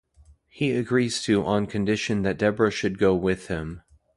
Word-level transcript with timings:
He 0.47 0.71
agrees 0.71 1.21
to 1.25 1.45
on 1.45 1.67
condition 1.67 2.23
that 2.23 2.39
Deborah 2.39 2.71
should 2.71 2.97
go 2.97 3.13
with 3.13 3.49
him. 3.49 3.83